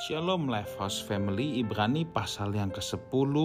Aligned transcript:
Shalom 0.00 0.48
Lifehouse 0.48 1.04
Family 1.04 1.60
Ibrani 1.60 2.08
pasal 2.08 2.56
yang 2.56 2.72
ke-10 2.72 3.36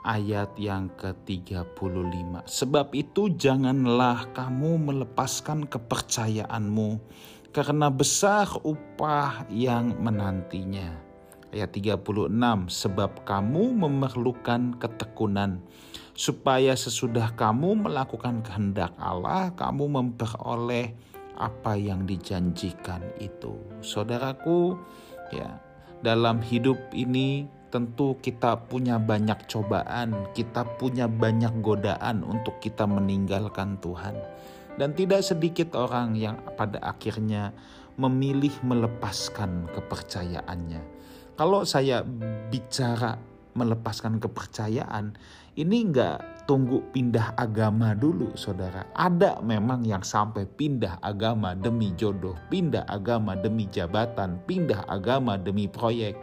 ayat 0.00 0.56
yang 0.56 0.88
ke-35. 0.96 2.40
Sebab 2.48 2.96
itu 2.96 3.28
janganlah 3.36 4.32
kamu 4.32 4.80
melepaskan 4.80 5.68
kepercayaanmu 5.68 7.04
karena 7.52 7.92
besar 7.92 8.48
upah 8.64 9.44
yang 9.52 9.92
menantinya. 10.00 10.88
Ayat 11.52 11.76
36 11.76 12.32
sebab 12.72 13.20
kamu 13.28 13.76
memerlukan 13.84 14.80
ketekunan 14.80 15.60
supaya 16.16 16.72
sesudah 16.80 17.36
kamu 17.36 17.84
melakukan 17.84 18.40
kehendak 18.40 18.96
Allah 18.96 19.52
kamu 19.52 20.00
memperoleh 20.00 20.96
apa 21.36 21.76
yang 21.76 22.08
dijanjikan 22.08 23.04
itu. 23.20 23.52
Saudaraku, 23.84 24.80
ya 25.28 25.73
dalam 26.04 26.44
hidup 26.44 26.76
ini 26.92 27.48
tentu 27.72 28.14
kita 28.20 28.68
punya 28.68 29.00
banyak 29.00 29.48
cobaan, 29.48 30.28
kita 30.36 30.62
punya 30.76 31.08
banyak 31.08 31.64
godaan 31.64 32.22
untuk 32.22 32.60
kita 32.60 32.84
meninggalkan 32.84 33.80
Tuhan. 33.80 34.14
Dan 34.76 34.92
tidak 34.92 35.24
sedikit 35.24 35.72
orang 35.74 36.14
yang 36.14 36.36
pada 36.54 36.78
akhirnya 36.84 37.56
memilih 37.96 38.52
melepaskan 38.62 39.70
kepercayaannya. 39.72 40.82
Kalau 41.34 41.66
saya 41.66 42.04
bicara 42.52 43.18
melepaskan 43.54 44.18
kepercayaan, 44.18 45.14
ini 45.54 45.86
enggak 45.86 46.46
tunggu 46.50 46.82
pindah 46.90 47.38
agama 47.38 47.94
dulu 47.94 48.34
saudara. 48.34 48.90
Ada 48.92 49.38
memang 49.40 49.86
yang 49.86 50.02
sampai 50.02 50.44
pindah 50.44 50.98
agama 51.00 51.54
demi 51.54 51.94
jodoh, 51.94 52.34
pindah 52.50 52.84
agama 52.90 53.38
demi 53.38 53.70
jabatan, 53.70 54.42
pindah 54.44 54.86
agama 54.90 55.38
demi 55.38 55.70
proyek. 55.70 56.18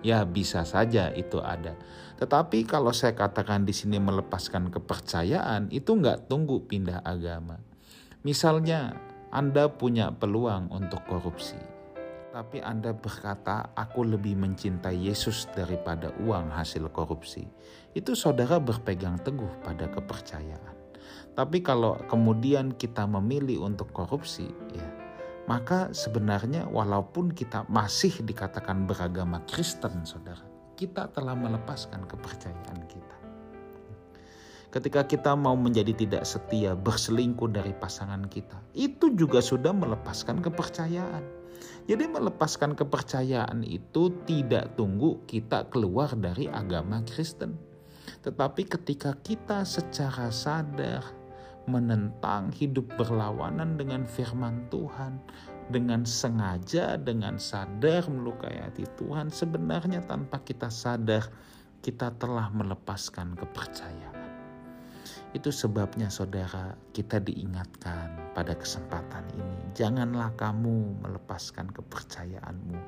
Ya 0.00 0.24
bisa 0.24 0.64
saja 0.64 1.12
itu 1.12 1.40
ada. 1.40 1.76
Tetapi 2.20 2.68
kalau 2.68 2.92
saya 2.92 3.16
katakan 3.16 3.64
di 3.64 3.72
sini 3.72 3.96
melepaskan 4.00 4.68
kepercayaan 4.68 5.72
itu 5.72 5.96
enggak 5.96 6.28
tunggu 6.28 6.64
pindah 6.64 7.00
agama. 7.04 7.60
Misalnya 8.24 8.96
Anda 9.32 9.72
punya 9.72 10.12
peluang 10.12 10.68
untuk 10.68 11.00
korupsi 11.08 11.69
tapi 12.30 12.62
Anda 12.62 12.94
berkata, 12.94 13.74
"Aku 13.74 14.06
lebih 14.06 14.38
mencintai 14.38 14.94
Yesus 14.94 15.50
daripada 15.50 16.14
uang 16.22 16.54
hasil 16.54 16.86
korupsi." 16.94 17.46
Itu 17.94 18.14
saudara 18.14 18.62
berpegang 18.62 19.18
teguh 19.22 19.50
pada 19.66 19.90
kepercayaan. 19.90 20.74
Tapi 21.34 21.62
kalau 21.62 21.98
kemudian 22.06 22.74
kita 22.74 23.06
memilih 23.06 23.66
untuk 23.66 23.90
korupsi, 23.90 24.46
ya, 24.74 24.88
maka 25.50 25.90
sebenarnya 25.90 26.70
walaupun 26.70 27.34
kita 27.34 27.66
masih 27.66 28.14
dikatakan 28.22 28.86
beragama 28.86 29.42
Kristen, 29.50 30.06
saudara, 30.06 30.42
kita 30.78 31.10
telah 31.10 31.34
melepaskan 31.34 32.06
kepercayaan 32.06 32.80
kita. 32.86 33.16
Ketika 34.70 35.02
kita 35.02 35.34
mau 35.34 35.58
menjadi 35.58 35.90
tidak 35.90 36.22
setia, 36.22 36.78
berselingkuh 36.78 37.50
dari 37.50 37.74
pasangan 37.74 38.22
kita, 38.30 38.54
itu 38.78 39.10
juga 39.18 39.42
sudah 39.42 39.74
melepaskan 39.74 40.38
kepercayaan 40.38 41.39
jadi 41.88 42.06
melepaskan 42.06 42.78
kepercayaan 42.78 43.66
itu 43.66 44.14
tidak 44.28 44.78
tunggu 44.78 45.20
kita 45.26 45.66
keluar 45.68 46.12
dari 46.14 46.46
agama 46.46 47.02
Kristen. 47.02 47.58
Tetapi 48.20 48.68
ketika 48.68 49.16
kita 49.24 49.64
secara 49.64 50.28
sadar 50.28 51.02
menentang 51.68 52.52
hidup 52.52 52.88
berlawanan 52.98 53.78
dengan 53.80 54.04
firman 54.04 54.66
Tuhan, 54.68 55.20
dengan 55.70 56.02
sengaja, 56.02 56.98
dengan 56.98 57.38
sadar 57.38 58.04
melukai 58.10 58.58
hati 58.60 58.84
Tuhan, 58.98 59.30
sebenarnya 59.30 60.02
tanpa 60.04 60.42
kita 60.42 60.68
sadar 60.68 61.30
kita 61.80 62.12
telah 62.20 62.52
melepaskan 62.52 63.38
kepercayaan. 63.38 64.28
Itu 65.32 65.54
sebabnya 65.54 66.10
saudara 66.12 66.76
kita 66.92 67.22
diingatkan 67.22 68.19
pada 68.40 68.56
kesempatan 68.56 69.28
ini. 69.36 69.76
Janganlah 69.76 70.32
kamu 70.40 71.04
melepaskan 71.04 71.68
kepercayaanmu. 71.76 72.80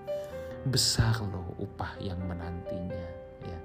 Besar 0.73 1.21
loh 1.29 1.53
upah 1.61 2.01
yang 2.01 2.17
menantinya. 2.25 3.05
Ya. 3.45 3.61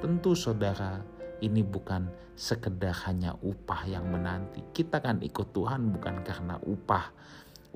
Tentu 0.00 0.32
saudara 0.32 1.04
ini 1.44 1.60
bukan 1.60 2.08
sekedar 2.32 2.96
hanya 3.04 3.36
upah 3.44 3.84
yang 3.84 4.08
menanti. 4.08 4.64
Kita 4.72 5.04
kan 5.04 5.20
ikut 5.20 5.52
Tuhan 5.52 5.92
bukan 5.92 6.24
karena 6.24 6.56
upah. 6.64 7.12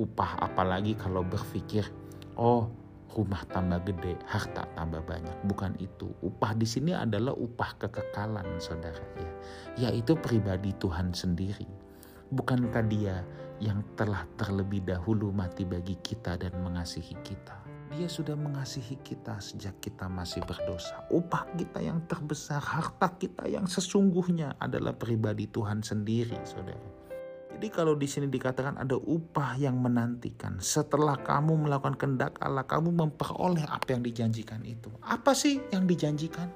Upah 0.00 0.41
apalagi 0.41 0.96
kalau 0.96 1.20
berpikir, 1.20 1.84
oh 2.41 2.72
rumah 3.12 3.44
tambah 3.52 3.84
gede, 3.84 4.16
harta 4.24 4.64
tambah 4.72 5.04
banyak. 5.04 5.44
Bukan 5.44 5.76
itu. 5.76 6.08
Upah 6.24 6.56
di 6.56 6.64
sini 6.64 6.96
adalah 6.96 7.36
upah 7.36 7.76
kekekalan, 7.76 8.56
saudara. 8.56 9.04
Ya, 9.76 9.92
yaitu 9.92 10.16
pribadi 10.16 10.72
Tuhan 10.80 11.12
sendiri. 11.12 11.68
Bukankah 12.32 12.88
Dia 12.88 13.20
yang 13.62 13.78
telah 13.94 14.26
terlebih 14.34 14.82
dahulu 14.82 15.30
mati 15.30 15.62
bagi 15.62 15.94
kita 16.02 16.34
dan 16.34 16.58
mengasihi 16.58 17.14
kita? 17.22 17.62
Dia 17.94 18.10
sudah 18.10 18.34
mengasihi 18.34 18.98
kita 19.04 19.38
sejak 19.38 19.78
kita 19.78 20.10
masih 20.10 20.42
berdosa. 20.42 21.06
Upah 21.14 21.46
kita 21.54 21.78
yang 21.78 22.02
terbesar, 22.10 22.58
harta 22.58 23.14
kita 23.14 23.46
yang 23.46 23.70
sesungguhnya 23.70 24.58
adalah 24.58 24.96
pribadi 24.96 25.46
Tuhan 25.46 25.84
sendiri, 25.84 26.40
saudara. 26.42 26.80
Jadi 27.52 27.68
kalau 27.68 27.94
di 27.94 28.08
sini 28.10 28.26
dikatakan 28.26 28.80
ada 28.80 28.96
upah 28.98 29.54
yang 29.60 29.78
menantikan. 29.78 30.58
Setelah 30.58 31.20
kamu 31.20 31.68
melakukan 31.68 31.94
kehendak 31.94 32.34
Allah, 32.42 32.66
kamu 32.66 32.90
memperoleh 32.90 33.62
apa 33.68 33.92
yang 33.94 34.02
dijanjikan 34.02 34.64
itu. 34.66 34.90
Apa 35.04 35.36
sih 35.36 35.60
yang 35.70 35.86
dijanjikan? 35.86 36.50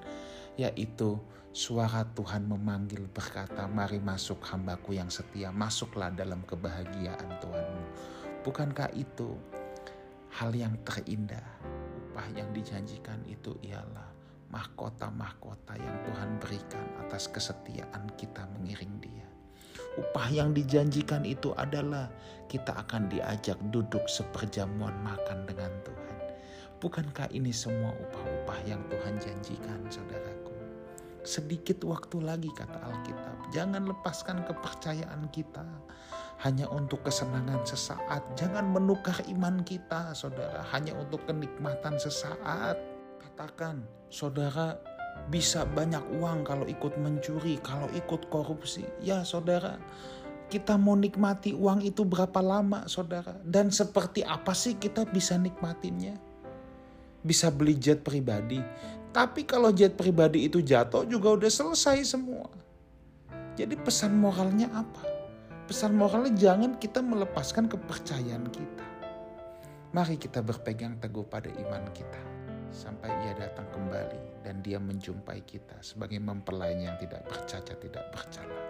Yaitu 0.57 1.21
suara 1.53 2.05
Tuhan 2.17 2.49
memanggil 2.49 3.05
berkata, 3.13 3.65
mari 3.69 4.01
masuk 4.01 4.41
hambaku 4.45 4.97
yang 4.97 5.09
setia, 5.09 5.53
masuklah 5.53 6.13
dalam 6.13 6.45
kebahagiaan 6.45 7.41
Tuhanmu. 7.41 7.85
Bukankah 8.45 8.93
itu 8.97 9.37
hal 10.37 10.53
yang 10.53 10.77
terindah? 10.85 11.45
Upah 12.13 12.29
yang 12.33 12.49
dijanjikan 12.57 13.21
itu 13.29 13.53
ialah 13.61 14.09
mahkota-mahkota 14.49 15.77
yang 15.77 15.97
Tuhan 16.09 16.31
berikan 16.41 16.87
atas 17.05 17.29
kesetiaan 17.29 18.09
kita 18.17 18.49
mengiring 18.57 18.97
dia. 19.03 19.29
Upah 19.97 20.29
yang 20.29 20.53
dijanjikan 20.53 21.25
itu 21.25 21.57
adalah 21.57 22.13
kita 22.49 22.77
akan 22.85 23.09
diajak 23.09 23.57
duduk 23.73 24.05
seperjamuan 24.09 24.95
makan 25.01 25.49
dengan 25.49 25.73
Tuhan. 25.85 26.17
Bukankah 26.77 27.33
ini 27.33 27.51
semua 27.51 27.97
upah-upah 27.97 28.61
yang 28.69 28.81
Tuhan 28.93 29.17
janjikan, 29.17 29.81
saudaraku? 29.89 30.46
Sedikit 31.27 31.83
waktu 31.83 32.23
lagi, 32.23 32.55
kata 32.55 32.79
Alkitab. 32.87 33.51
Jangan 33.51 33.83
lepaskan 33.91 34.47
kepercayaan 34.47 35.27
kita 35.35 35.67
hanya 36.47 36.71
untuk 36.71 37.03
kesenangan 37.03 37.67
sesaat. 37.67 38.23
Jangan 38.39 38.71
menukar 38.71 39.19
iman 39.27 39.67
kita, 39.67 40.15
saudara, 40.15 40.63
hanya 40.71 40.95
untuk 40.95 41.27
kenikmatan 41.27 41.99
sesaat. 41.99 42.79
Katakan, 43.19 43.83
saudara, 44.07 44.79
bisa 45.27 45.67
banyak 45.67 46.03
uang 46.23 46.47
kalau 46.47 46.63
ikut 46.71 46.95
mencuri, 47.01 47.59
kalau 47.59 47.91
ikut 47.91 48.31
korupsi. 48.31 48.87
Ya 49.03 49.27
saudara, 49.27 49.83
kita 50.47 50.79
mau 50.79 50.95
nikmati 50.95 51.51
uang 51.51 51.83
itu 51.83 52.07
berapa 52.07 52.39
lama 52.39 52.87
saudara? 52.87 53.35
Dan 53.43 53.75
seperti 53.75 54.23
apa 54.23 54.55
sih 54.55 54.79
kita 54.79 55.09
bisa 55.11 55.35
nikmatinnya? 55.35 56.15
Bisa 57.27 57.51
beli 57.51 57.75
jet 57.75 58.07
pribadi. 58.07 58.63
Tapi 59.11 59.43
kalau 59.43 59.75
jet 59.75 59.99
pribadi 59.99 60.47
itu 60.47 60.63
jatuh 60.63 61.03
juga 61.11 61.35
udah 61.35 61.51
selesai 61.51 62.07
semua. 62.07 62.47
Jadi 63.59 63.75
pesan 63.75 64.15
moralnya 64.15 64.71
apa? 64.71 65.03
Pesan 65.67 65.99
moralnya 65.99 66.31
jangan 66.39 66.79
kita 66.79 67.03
melepaskan 67.03 67.67
kepercayaan 67.67 68.47
kita. 68.55 68.87
Mari 69.91 70.21
kita 70.21 70.45
berpegang 70.45 71.01
teguh 71.03 71.27
pada 71.27 71.49
iman 71.49 71.89
kita 71.91 72.23
sampai 72.69 73.09
ia 73.25 73.33
datang 73.33 73.65
kembali 73.73 74.45
dan 74.45 74.61
dia 74.61 74.77
menjumpai 74.77 75.41
kita 75.49 75.81
sebagai 75.81 76.21
mempelainya 76.21 76.93
yang 76.93 76.99
tidak 77.01 77.25
bercacat, 77.27 77.81
tidak 77.81 78.05
bercela. 78.13 78.61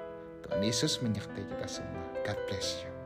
Tuhan 0.47 0.63
Yesus 0.63 1.03
menyertai 1.03 1.45
kita 1.51 1.67
semua. 1.67 2.07
God 2.23 2.39
bless 2.47 2.87
you. 2.87 3.06